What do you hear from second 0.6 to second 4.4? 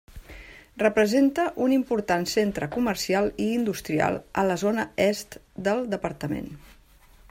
Representa un important centre comercial i industrial